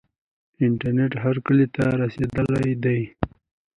[0.65, 3.01] انټرنیټ هر کلي ته رسیدلی دی.